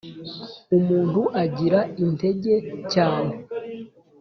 umuntu 0.77 1.21
agira 1.43 1.79
intege 2.03 2.53
cyane, 2.93 3.33